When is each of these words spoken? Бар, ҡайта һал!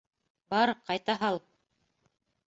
Бар, 0.53 0.71
ҡайта 0.89 1.15
һал! 1.23 1.37